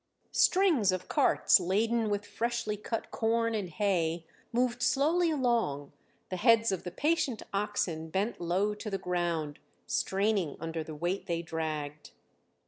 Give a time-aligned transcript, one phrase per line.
[0.31, 5.91] Strings of carts laden with freshly cut corn and hay moved slowly along,
[6.29, 11.27] the heads of the patient oxen bent low to the ground, straining under the weight
[11.27, 12.13] they dragged.